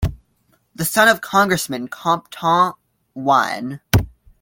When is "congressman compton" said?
1.21-2.71